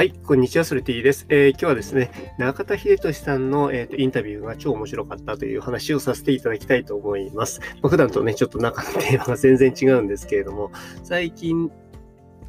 [0.00, 1.26] はい、こんにちは、ソルティです。
[1.28, 7.60] えー、今日はですね、中田秀俊さんの、えーと、インタビューが超面白かったという話をさせていただきたいと思います。
[7.82, 10.72] まあ、普段とね、ちょっと中のテーマが全然違うんですけれども、
[11.04, 11.70] 最近、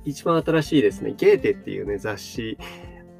[0.05, 2.57] 一番新しいですね、ゲーテっていうね、雑誌、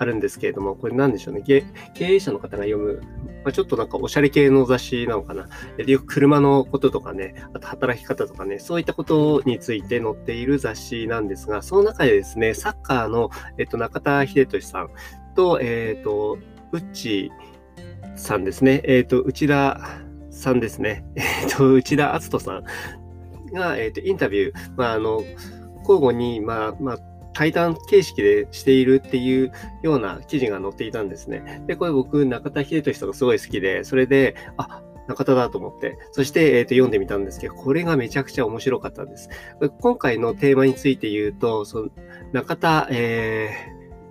[0.02, 1.44] あるんですけれども、これ何でしょうね。
[1.44, 1.64] 経
[2.00, 3.02] 営者の方が読む、
[3.44, 5.48] まあ、ちょっとなんかおしゃれ系の雑誌なのかな。
[5.78, 13.30] よく車のこととかね、あと働き方とかね、そういったことについて載っている雑誌なんですが、その中でですね、サッカーの、
[13.60, 14.90] えっと、中田秀俊さん
[15.36, 16.40] と、えっと、
[16.72, 17.32] ウッチ
[18.16, 18.82] さんですね。
[18.86, 19.80] えっと、内田
[20.32, 21.06] さんですね。
[21.16, 22.64] えっと、内田篤人さん
[23.54, 25.22] が、えっと、インタビュー、まあ、あの、
[25.82, 31.64] 交互に、まあ、まあ、対談形式でしているっていうような記事が載っていたんですね。
[31.68, 39.30] で、これ僕、中田秀俊さんがすごい好きで、それで、あ、中田だと思って、そして、えー、と読んでみたんですけど、これがめちゃくちゃ面白かったです。
[39.80, 41.90] 今回のテーマについて言うと、その
[42.32, 43.50] 中田、え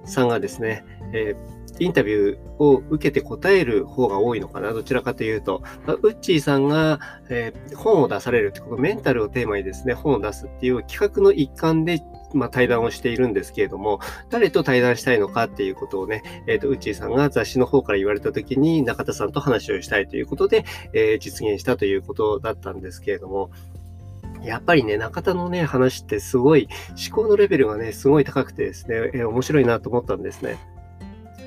[0.04, 5.62] ー、さんがですね、えーインタビューを受けて答える方が多いのかな、どちらかというと。
[5.86, 12.00] まあ、ウッチーさんが、えー、本を出されるってこと、メンタルをテーマにですね、本を出すっていう企画の一環で
[12.34, 23.50] まあ、対談をしているんですけれども、誰と対談したいのかっていうことをね、えっ、ー、と、うちーさんが雑誌の方から言われたときに、中田さんと話をしたいということで、えー、実現したということだったんですけれども、
[24.42, 26.68] やっぱりね、中田のね、話ってすごい、
[27.10, 30.56] 思考のレベルがね、すごい高くてですね、えー、面白いなと思ったんですね。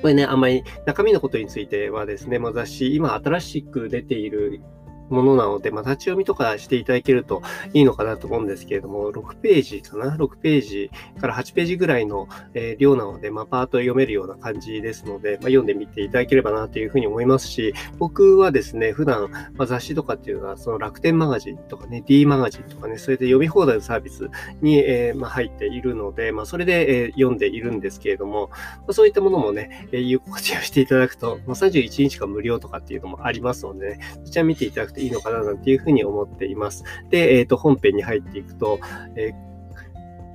[0.04, 4.60] これね、あんまり中身のことについてはですね、もう雑誌、今新しく出ている
[5.08, 24.28] ものなので、まあ、立ち読みとかしていただけるといいのかなと思うんですけれども、6ページかな ?6 ページから8ページぐらいの、えー、量なので、まあ、パート読めるような感じですので、まあ、読んでみていただければなというふうに思いますし、僕はですね、普段、まあ、雑誌とかっていうのは、その楽天マガジンとかね、D マガジンとかね、それで読み放題のサービス
[24.60, 36.84] に、えー、まあ、入っているので、まあ、それで、えー、読んでいるんですけれども、まあ、そういったものもね、えー、有効活用していただくと、まあ、31日間無料とかっていうのもありますので、ね、そちら見ていただくといいのかななんていうふうに思っています。
[37.10, 38.78] で、えっ、ー、と、本編に入っていくと、
[39.16, 39.54] えー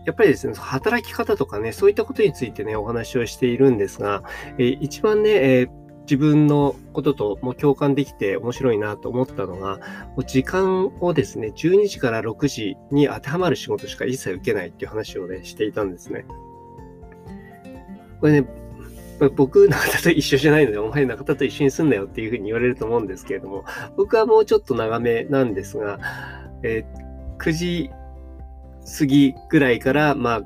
[0.05, 4.23] やっぱりですね、働き方とかね、そういったことについてね、お話をしているんですが、
[4.57, 5.69] えー、一番ね、えー、
[6.01, 16.25] 自分のこととも共感できて面白いなと思ったのが、もう時間をですね、12時から6時に当てはまる仕事しか一切受けないっていう話をね、していたんですね。
[18.19, 18.47] これね、
[19.27, 23.65] 僕、中田と一緒じゃないので、お前中田と一緒に住んだよっていうふうに言われると思うんですけれども、
[23.97, 25.99] 僕はもうちょっと長めなんですが、
[26.63, 27.89] えー、9時
[28.97, 30.41] 過ぎぐらいから、まあ、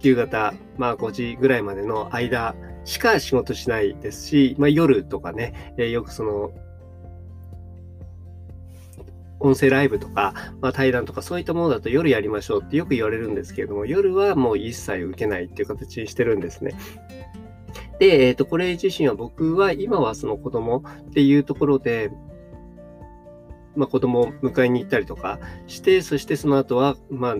[0.00, 6.52] 夕方、まあ5時ぐらいまでの間しか仕事しないですし、まあ夜とかね、えー、よくその、
[9.40, 16.72] 音声ライブとか、まあ、対談とかそういったものだと夜やりましょうってよく言われるんですけれども、夜はもう一切受けないっていう形にしてるんですね。
[17.98, 22.10] で、えっ、と、これ自身は僕は今はその子供っていうところで、
[23.76, 27.36] まあ、子供を迎えに行ったりとかして、そしてその後は、まあ、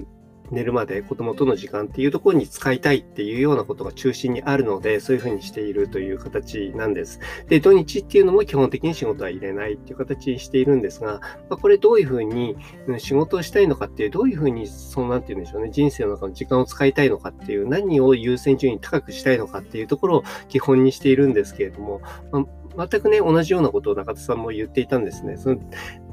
[0.50, 7.20] 寝るまで子供との時間っていうところに使いたいっていうようなことが中心にあるので、そういうふうにしているという形なんです。
[7.48, 12.56] で、土日っていうのも基本的に仕事は入れないっていう形にしているんですが、まあ、これどういうふうに
[12.98, 22.00] 仕事をしたいのかっていう、どういうふうに、そうなんて言うんでしょうね、人生の中の時間を使いたいのかっていう、何を優先順位高くしたいのかっていうところを基本にしているんですけれども、
[22.32, 22.44] まあ
[22.86, 25.36] 全くね、同じようなことを中田さんも言っていたんですね。
[25.36, 25.58] その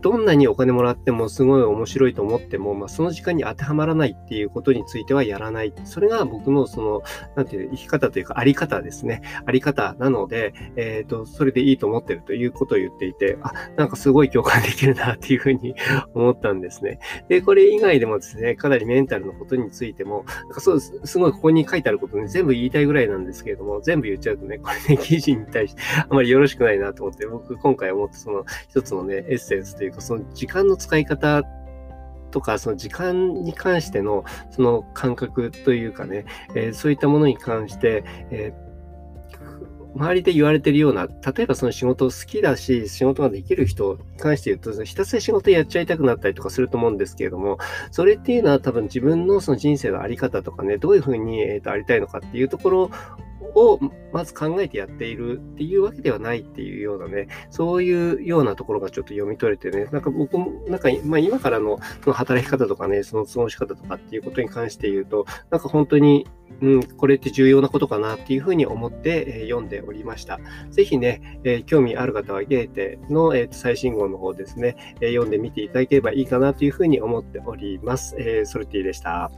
[0.06, 5.74] どんなにお金もらってもすごい面白いと思っても、まあ、その時間に当てはまらないっていうことについてはやらない。
[5.84, 7.02] それが僕のその、
[7.36, 9.24] なんていう生き方というか、あり方ですね。
[9.48, 15.74] あり方なので、えっ、ー、と、それでいいと思ってるということを言っていて、あ、なんかすごい共感できるなっていうふうに
[16.14, 17.00] 思ったんですね。
[17.28, 31.44] で、これ以外でもですね、かなりメンタルのことについても、なんかそうすごいここに書いてあることね、全部言いたいぐらいなんですけれども、全部言っちゃうとね、これね、記事に対してあまりよろしくないなと思って、僕今回思ったその一つのね、エッセンスというか、その時間の使い方
[32.32, 36.26] とか、その時間に関してのその感覚というかね、
[36.56, 38.65] えー、そういったものに関して、えー
[39.96, 47.58] 周りで言われてるような、例えばその仕事好きだし、仕事ができる人に関して言うと、ひたすら仕事やっちゃいたくなったりとかすると思うんですけれども、
[47.92, 52.92] それっていうのは多分自分のその人生のあり方とかね、どういうふうに、えー、とありたいのかっていうところ
[53.56, 53.80] を
[54.12, 66.28] まず考えてやっているっていうわけではないっていうようなね、そういうようなところがちょっと読み取れてね、なんか僕も、なんか、まあ、今からのその働き方とかね、その過ごし方とかっていうことに関して言うと、なんか本当に、
[66.62, 70.40] うん、これって重要なことかなっていうふうに思って、え、読んでおりました。
[70.72, 78.16] ぜひね、え、興味ある方はゲーテの、えー、最新号の方ですね、え読んでみていただければいいかなというふうに思っております。
[78.18, 79.32] え、ソルティでした。